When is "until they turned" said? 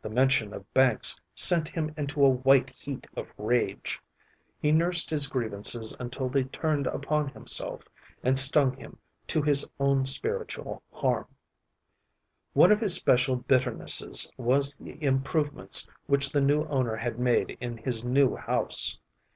5.98-6.86